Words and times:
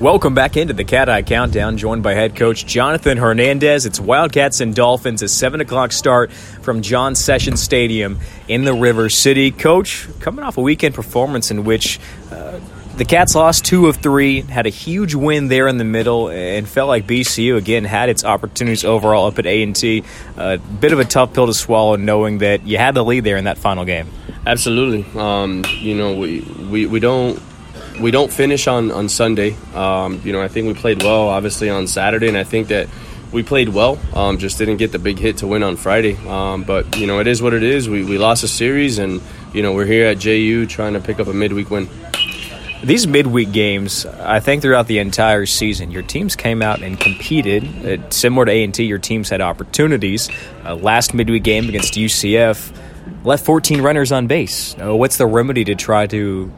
Welcome 0.00 0.34
back 0.34 0.56
into 0.56 0.72
the 0.72 0.84
Cat 0.84 1.10
Eye 1.10 1.20
Countdown, 1.20 1.76
joined 1.76 2.02
by 2.02 2.14
head 2.14 2.34
coach 2.34 2.64
Jonathan 2.64 3.18
Hernandez. 3.18 3.84
It's 3.84 4.00
Wildcats 4.00 4.62
and 4.62 4.74
Dolphins, 4.74 5.20
a 5.20 5.28
7 5.28 5.60
o'clock 5.60 5.92
start 5.92 6.32
from 6.32 6.80
John 6.80 7.14
Sessions 7.14 7.60
Stadium 7.60 8.18
in 8.48 8.64
the 8.64 8.72
River 8.72 9.10
City. 9.10 9.50
Coach, 9.50 10.08
coming 10.20 10.42
off 10.42 10.56
a 10.56 10.62
weekend 10.62 10.94
performance 10.94 11.50
in 11.50 11.64
which 11.64 12.00
uh, 12.32 12.58
the 12.96 13.04
Cats 13.04 13.34
lost 13.34 13.66
two 13.66 13.88
of 13.88 13.98
three, 13.98 14.40
had 14.40 14.64
a 14.64 14.70
huge 14.70 15.14
win 15.14 15.48
there 15.48 15.68
in 15.68 15.76
the 15.76 15.84
middle, 15.84 16.30
and 16.30 16.66
felt 16.66 16.88
like 16.88 17.06
BCU 17.06 17.58
again 17.58 17.84
had 17.84 18.08
its 18.08 18.24
opportunities 18.24 18.86
overall 18.86 19.26
up 19.26 19.38
at 19.38 19.44
a&t. 19.44 20.02
A 20.38 20.56
bit 20.56 20.94
of 20.94 20.98
a 20.98 21.04
tough 21.04 21.34
pill 21.34 21.46
to 21.46 21.52
swallow, 21.52 21.96
knowing 21.96 22.38
that 22.38 22.66
you 22.66 22.78
had 22.78 22.94
the 22.94 23.04
lead 23.04 23.24
there 23.24 23.36
in 23.36 23.44
that 23.44 23.58
final 23.58 23.84
game. 23.84 24.08
Absolutely. 24.46 25.04
Um, 25.20 25.62
you 25.68 25.94
know, 25.94 26.18
we, 26.18 26.40
we, 26.70 26.86
we 26.86 27.00
don't 27.00 27.38
we 28.00 28.10
don't 28.10 28.32
finish 28.32 28.66
on 28.66 28.90
on 28.90 29.08
Sunday. 29.08 29.56
Um, 29.74 30.20
you 30.24 30.32
know, 30.32 30.40
I 30.40 30.48
think 30.48 30.66
we 30.66 30.74
played 30.74 31.02
well, 31.02 31.28
obviously 31.28 31.70
on 31.70 31.86
Saturday, 31.86 32.28
and 32.28 32.36
I 32.36 32.44
think 32.44 32.68
that 32.68 32.88
we 33.32 33.42
played 33.42 33.68
well. 33.68 33.98
Um, 34.14 34.38
just 34.38 34.58
didn't 34.58 34.78
get 34.78 34.92
the 34.92 34.98
big 34.98 35.18
hit 35.18 35.38
to 35.38 35.46
win 35.46 35.62
on 35.62 35.76
Friday. 35.76 36.16
Um, 36.26 36.64
but 36.64 36.96
you 36.96 37.06
know, 37.06 37.20
it 37.20 37.26
is 37.26 37.42
what 37.42 37.54
it 37.54 37.62
is. 37.62 37.88
We 37.88 38.04
we 38.04 38.18
lost 38.18 38.42
a 38.44 38.48
series, 38.48 38.98
and 38.98 39.20
you 39.52 39.62
know, 39.62 39.72
we're 39.72 39.86
here 39.86 40.06
at 40.06 40.18
JU 40.18 40.66
trying 40.66 40.94
to 40.94 41.00
pick 41.00 41.20
up 41.20 41.26
a 41.26 41.34
midweek 41.34 41.70
win. 41.70 41.88
These 42.82 43.06
midweek 43.06 43.52
games, 43.52 44.06
I 44.06 44.40
think 44.40 44.62
throughout 44.62 44.86
the 44.86 45.00
entire 45.00 45.44
season, 45.44 45.90
your 45.90 46.02
teams 46.02 46.34
came 46.34 46.62
out 46.62 46.80
and 46.80 46.98
competed. 46.98 47.86
Uh, 47.86 48.08
similar 48.08 48.46
to 48.46 48.52
A 48.52 48.64
and 48.64 48.74
T, 48.74 48.84
your 48.84 48.98
teams 48.98 49.28
had 49.28 49.42
opportunities. 49.42 50.30
Uh, 50.64 50.76
last 50.76 51.12
midweek 51.12 51.42
game 51.42 51.68
against 51.68 51.92
UCF 51.92 52.74
left 53.22 53.44
14 53.44 53.82
runners 53.82 54.12
on 54.12 54.26
base. 54.28 54.74
Uh, 54.80 54.96
what's 54.96 55.18
the 55.18 55.26
remedy 55.26 55.64
to 55.64 55.74
try 55.74 56.06
to 56.06 56.50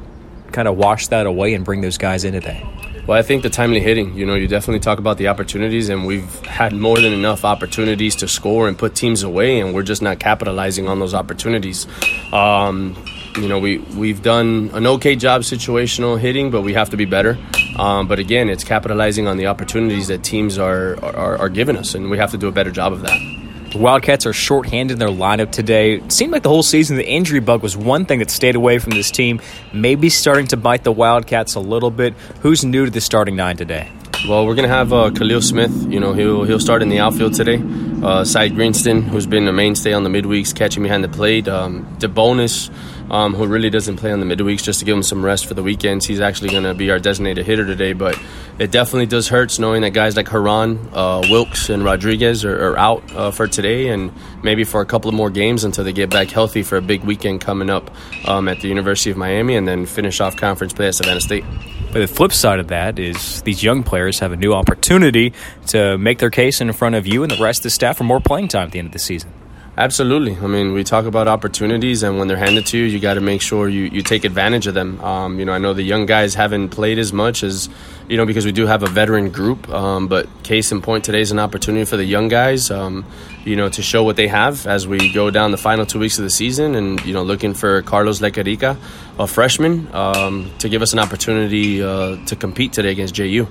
kind 0.52 0.68
of 0.68 0.76
wash 0.76 1.08
that 1.08 1.26
away 1.26 1.54
and 1.54 1.64
bring 1.64 1.80
those 1.80 1.98
guys 1.98 2.24
in 2.24 2.32
today? 2.32 2.64
Well, 3.06 3.18
I 3.18 3.22
think 3.22 3.42
the 3.42 3.50
timely 3.50 3.80
hitting, 3.80 4.14
you 4.14 4.24
know, 4.24 4.36
you 4.36 4.46
definitely 4.46 4.78
talk 4.78 5.00
about 5.00 5.18
the 5.18 5.26
opportunities, 5.26 5.88
and 5.88 6.06
we've 6.06 6.32
had 6.44 6.72
more 6.72 7.00
than 7.00 7.12
enough 7.12 7.44
opportunities 7.44 8.14
to 8.16 8.28
score 8.28 8.68
and 8.68 8.78
put 8.78 8.94
teams 8.94 9.24
away, 9.24 9.58
and 9.58 9.74
we're 9.74 9.82
just 9.82 10.02
not 10.02 10.20
capitalizing 10.20 10.86
on 10.86 11.00
those 11.00 11.12
opportunities. 11.12 11.88
Um, 12.32 12.96
you 13.36 13.48
know, 13.48 13.58
we, 13.58 13.78
we've 13.78 14.22
done 14.22 14.70
an 14.72 14.86
okay 14.86 15.16
job 15.16 15.42
situational 15.42 16.16
hitting, 16.16 16.52
but 16.52 16.62
we 16.62 16.74
have 16.74 16.90
to 16.90 16.96
be 16.96 17.04
better. 17.04 17.38
Um, 17.76 18.06
but 18.06 18.20
again, 18.20 18.48
it's 18.48 18.62
capitalizing 18.62 19.26
on 19.26 19.36
the 19.36 19.46
opportunities 19.48 20.06
that 20.06 20.22
teams 20.22 20.56
are, 20.56 21.02
are, 21.04 21.38
are 21.38 21.48
giving 21.48 21.76
us, 21.76 21.96
and 21.96 22.08
we 22.08 22.18
have 22.18 22.30
to 22.30 22.38
do 22.38 22.46
a 22.46 22.52
better 22.52 22.70
job 22.70 22.92
of 22.92 23.02
that. 23.02 23.41
The 23.72 23.78
Wildcats 23.78 24.26
are 24.26 24.34
shorthanded 24.34 24.92
in 24.92 24.98
their 24.98 25.08
lineup 25.08 25.50
today. 25.50 25.94
It 25.94 26.12
seemed 26.12 26.30
like 26.30 26.42
the 26.42 26.50
whole 26.50 26.62
season 26.62 26.96
the 26.96 27.08
injury 27.08 27.40
bug 27.40 27.62
was 27.62 27.74
one 27.74 28.04
thing 28.04 28.18
that 28.18 28.30
stayed 28.30 28.54
away 28.54 28.78
from 28.78 28.90
this 28.90 29.10
team. 29.10 29.40
Maybe 29.72 30.10
starting 30.10 30.46
to 30.48 30.58
bite 30.58 30.84
the 30.84 30.92
Wildcats 30.92 31.54
a 31.54 31.60
little 31.60 31.90
bit. 31.90 32.12
Who's 32.42 32.66
new 32.66 32.84
to 32.84 32.90
the 32.90 33.00
starting 33.00 33.34
nine 33.34 33.56
today? 33.56 33.90
Well, 34.28 34.46
we're 34.46 34.56
gonna 34.56 34.68
have 34.68 34.92
uh, 34.92 35.10
Khalil 35.10 35.40
Smith. 35.40 35.90
You 35.90 36.00
know, 36.00 36.12
he'll 36.12 36.44
he'll 36.44 36.60
start 36.60 36.82
in 36.82 36.90
the 36.90 37.00
outfield 37.00 37.32
today. 37.32 37.62
Uh, 38.02 38.24
Cy 38.24 38.50
Greenston, 38.50 39.02
who's 39.04 39.26
been 39.26 39.48
a 39.48 39.52
mainstay 39.52 39.94
on 39.94 40.04
the 40.04 40.10
midweeks, 40.10 40.54
catching 40.54 40.82
behind 40.82 41.02
the 41.02 41.08
plate. 41.08 41.48
Um, 41.48 41.86
DeBonis, 41.98 42.70
um, 43.12 43.34
who 43.34 43.46
really 43.46 43.70
doesn't 43.70 43.98
play 43.98 44.10
on 44.10 44.18
the 44.18 44.26
midweeks, 44.26 44.62
just 44.62 44.80
to 44.80 44.84
give 44.84 44.96
him 44.96 45.02
some 45.02 45.24
rest 45.24 45.46
for 45.46 45.54
the 45.54 45.62
weekends. 45.62 46.06
He's 46.06 46.20
actually 46.20 46.48
gonna 46.48 46.74
be 46.74 46.90
our 46.90 46.98
designated 46.98 47.46
hitter 47.46 47.64
today. 47.64 47.92
But 47.92 48.18
it 48.58 48.70
definitely 48.70 49.06
does 49.06 49.28
hurt 49.28 49.58
knowing 49.58 49.82
that 49.82 49.90
guys 49.90 50.16
like 50.16 50.28
Herran, 50.28 50.78
uh, 50.92 51.22
Wilkes, 51.28 51.68
and 51.68 51.84
Rodriguez 51.84 52.44
are, 52.44 52.70
are 52.70 52.78
out 52.78 53.14
uh, 53.14 53.30
for 53.30 53.46
today 53.46 53.88
and 53.88 54.12
maybe 54.42 54.64
for 54.64 54.80
a 54.80 54.86
couple 54.86 55.08
of 55.08 55.14
more 55.14 55.30
games 55.30 55.62
until 55.62 55.84
they 55.84 55.92
get 55.92 56.10
back 56.10 56.30
healthy 56.30 56.62
for 56.62 56.76
a 56.78 56.82
big 56.82 57.04
weekend 57.04 57.40
coming 57.42 57.68
up 57.68 57.90
um, 58.26 58.48
at 58.48 58.60
the 58.60 58.68
University 58.68 59.10
of 59.10 59.16
Miami 59.16 59.56
and 59.56 59.68
then 59.68 59.84
finish 59.84 60.20
off 60.20 60.36
conference 60.36 60.72
play 60.72 60.88
at 60.88 60.94
Savannah 60.94 61.20
State. 61.20 61.44
But 61.92 62.00
the 62.00 62.06
flip 62.06 62.32
side 62.32 62.58
of 62.58 62.68
that 62.68 62.98
is 62.98 63.42
these 63.42 63.62
young 63.62 63.82
players 63.82 64.18
have 64.20 64.32
a 64.32 64.36
new 64.36 64.54
opportunity 64.54 65.34
to 65.66 65.98
make 65.98 66.18
their 66.18 66.30
case 66.30 66.62
in 66.62 66.72
front 66.72 66.94
of 66.94 67.06
you 67.06 67.22
and 67.22 67.30
the 67.30 67.42
rest 67.42 67.60
of 67.60 67.64
the 67.64 67.70
staff 67.70 67.98
for 67.98 68.04
more 68.04 68.20
playing 68.20 68.48
time 68.48 68.66
at 68.66 68.72
the 68.72 68.78
end 68.78 68.86
of 68.86 68.92
the 68.92 68.98
season. 68.98 69.30
Absolutely. 69.76 70.36
I 70.36 70.46
mean, 70.48 70.74
we 70.74 70.84
talk 70.84 71.06
about 71.06 71.28
opportunities, 71.28 72.02
and 72.02 72.18
when 72.18 72.28
they're 72.28 72.36
handed 72.36 72.66
to 72.66 72.78
you, 72.78 72.84
you 72.84 73.00
got 73.00 73.14
to 73.14 73.22
make 73.22 73.40
sure 73.40 73.70
you, 73.70 73.84
you 73.84 74.02
take 74.02 74.26
advantage 74.26 74.66
of 74.66 74.74
them. 74.74 75.00
Um, 75.00 75.38
you 75.38 75.46
know, 75.46 75.52
I 75.52 75.58
know 75.58 75.72
the 75.72 75.82
young 75.82 76.04
guys 76.04 76.34
haven't 76.34 76.68
played 76.68 76.98
as 76.98 77.10
much 77.10 77.42
as, 77.42 77.70
you 78.06 78.18
know, 78.18 78.26
because 78.26 78.44
we 78.44 78.52
do 78.52 78.66
have 78.66 78.82
a 78.82 78.86
veteran 78.86 79.30
group. 79.30 79.66
Um, 79.70 80.08
but 80.08 80.28
case 80.42 80.72
in 80.72 80.82
point, 80.82 81.04
today 81.04 81.22
is 81.22 81.30
an 81.30 81.38
opportunity 81.38 81.86
for 81.86 81.96
the 81.96 82.04
young 82.04 82.28
guys, 82.28 82.70
um, 82.70 83.06
you 83.46 83.56
know, 83.56 83.70
to 83.70 83.80
show 83.80 84.04
what 84.04 84.16
they 84.16 84.28
have 84.28 84.66
as 84.66 84.86
we 84.86 85.10
go 85.10 85.30
down 85.30 85.52
the 85.52 85.56
final 85.56 85.86
two 85.86 85.98
weeks 85.98 86.18
of 86.18 86.24
the 86.24 86.30
season 86.30 86.74
and, 86.74 87.02
you 87.06 87.14
know, 87.14 87.22
looking 87.22 87.54
for 87.54 87.80
Carlos 87.80 88.20
Lecarica, 88.20 88.76
a 89.18 89.26
freshman, 89.26 89.88
um, 89.94 90.50
to 90.58 90.68
give 90.68 90.82
us 90.82 90.92
an 90.92 90.98
opportunity 90.98 91.82
uh, 91.82 92.22
to 92.26 92.36
compete 92.36 92.74
today 92.74 92.90
against 92.90 93.14
JU. 93.14 93.46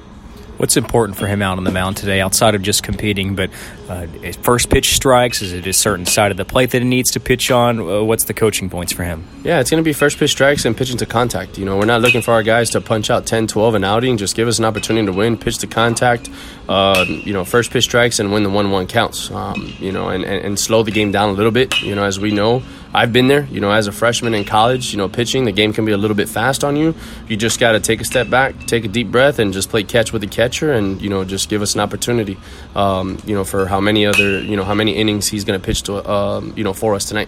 What's 0.57 0.77
important 0.77 1.17
for 1.17 1.25
him 1.25 1.41
out 1.41 1.57
on 1.57 1.63
the 1.63 1.71
mound 1.71 1.97
today, 1.97 2.21
outside 2.21 2.53
of 2.53 2.61
just 2.61 2.83
competing? 2.83 3.33
But 3.33 3.49
uh, 3.91 4.31
first 4.41 4.69
pitch 4.69 4.95
strikes, 4.95 5.41
is 5.41 5.51
it 5.51 5.67
a 5.67 5.73
certain 5.73 6.05
side 6.05 6.31
of 6.31 6.37
the 6.37 6.45
plate 6.45 6.71
that 6.71 6.81
he 6.81 6.87
needs 6.87 7.11
to 7.11 7.19
pitch 7.19 7.51
on? 7.51 7.79
Uh, 7.79 8.03
what's 8.03 8.23
the 8.23 8.33
coaching 8.33 8.69
points 8.69 8.93
for 8.93 9.03
him? 9.03 9.25
Yeah, 9.43 9.59
it's 9.59 9.69
going 9.69 9.83
to 9.83 9.87
be 9.87 9.93
first 9.93 10.17
pitch 10.17 10.31
strikes 10.31 10.65
and 10.65 10.75
pitching 10.75 10.97
to 10.97 11.05
contact. 11.05 11.57
You 11.57 11.65
know, 11.65 11.77
we're 11.77 11.85
not 11.85 12.01
looking 12.01 12.21
for 12.21 12.31
our 12.31 12.43
guys 12.43 12.69
to 12.71 12.81
punch 12.81 13.09
out 13.09 13.25
10, 13.25 13.47
12 13.47 13.75
an 13.75 13.83
outing. 13.83 14.17
Just 14.17 14.35
give 14.35 14.47
us 14.47 14.59
an 14.59 14.65
opportunity 14.65 15.05
to 15.07 15.13
win, 15.13 15.37
pitch 15.37 15.57
to 15.59 15.67
contact, 15.67 16.29
uh, 16.69 17.05
you 17.07 17.33
know, 17.33 17.43
first 17.43 17.71
pitch 17.71 17.83
strikes 17.85 18.19
and 18.19 18.31
win 18.31 18.43
the 18.43 18.49
1 18.49 18.71
1 18.71 18.87
counts. 18.87 19.29
Um, 19.31 19.73
you 19.79 19.91
know, 19.91 20.09
and, 20.09 20.23
and, 20.23 20.45
and 20.45 20.59
slow 20.59 20.83
the 20.83 20.91
game 20.91 21.11
down 21.11 21.29
a 21.29 21.33
little 21.33 21.51
bit. 21.51 21.81
You 21.81 21.95
know, 21.95 22.03
as 22.03 22.19
we 22.19 22.31
know, 22.31 22.63
I've 22.93 23.13
been 23.13 23.27
there, 23.27 23.45
you 23.45 23.61
know, 23.61 23.71
as 23.71 23.87
a 23.87 23.91
freshman 23.91 24.33
in 24.33 24.43
college, 24.43 24.91
you 24.91 24.97
know, 24.97 25.07
pitching, 25.07 25.45
the 25.45 25.51
game 25.51 25.71
can 25.71 25.85
be 25.85 25.93
a 25.93 25.97
little 25.97 26.15
bit 26.15 26.27
fast 26.27 26.63
on 26.63 26.75
you. 26.75 26.93
You 27.27 27.37
just 27.37 27.59
got 27.59 27.71
to 27.71 27.79
take 27.79 28.01
a 28.01 28.05
step 28.05 28.29
back, 28.29 28.59
take 28.67 28.83
a 28.83 28.89
deep 28.89 29.09
breath, 29.09 29.39
and 29.39 29.53
just 29.53 29.69
play 29.69 29.83
catch 29.83 30.11
with 30.11 30.21
the 30.21 30.27
catcher 30.27 30.73
and, 30.73 31.01
you 31.01 31.09
know, 31.09 31.23
just 31.23 31.49
give 31.49 31.61
us 31.61 31.73
an 31.73 31.79
opportunity, 31.79 32.37
um, 32.75 33.17
you 33.25 33.33
know, 33.33 33.45
for 33.45 33.65
how 33.65 33.79
many 33.81 34.05
other, 34.05 34.41
you 34.41 34.55
know, 34.55 34.63
how 34.63 34.73
many 34.73 34.95
innings 34.95 35.27
he's 35.27 35.43
going 35.43 35.59
to 35.59 35.65
pitch 35.65 35.83
to, 35.83 36.09
um, 36.09 36.53
you 36.55 36.63
know, 36.63 36.73
for 36.73 36.95
us 36.95 37.05
tonight. 37.05 37.27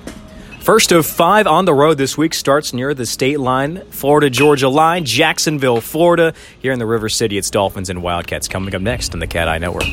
First 0.62 0.94
of 0.94 1.06
five 1.06 1.46
on 1.46 1.66
the 1.66 1.74
road 1.74 1.97
this 1.97 2.18
week 2.18 2.34
starts 2.34 2.72
near 2.72 2.94
the 2.94 3.06
state 3.06 3.38
line, 3.38 3.84
Florida 3.90 4.30
Georgia 4.30 4.69
line, 4.69 5.03
Jacksonville, 5.03 5.81
Florida. 5.81 6.34
Here 6.59 6.72
in 6.72 6.80
the 6.80 6.86
River 6.86 7.09
City, 7.09 7.38
it's 7.38 7.50
Dolphins 7.50 7.90
and 7.90 8.02
Wildcats 8.02 8.47
coming 8.47 8.74
up 8.74 8.81
next 8.81 9.13
on 9.13 9.19
the 9.19 9.28
Cat 9.28 9.50
Eye 9.50 9.58
Network. 9.58 9.84